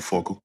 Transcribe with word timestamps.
foco. 0.00 0.42